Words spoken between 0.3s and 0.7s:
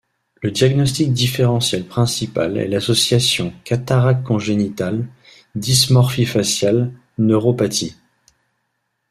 Le